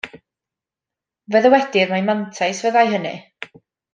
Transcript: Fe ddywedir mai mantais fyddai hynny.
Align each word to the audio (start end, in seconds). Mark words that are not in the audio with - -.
Fe 1.35 1.41
ddywedir 1.43 1.93
mai 1.93 2.01
mantais 2.09 2.65
fyddai 2.65 2.87
hynny. 2.95 3.15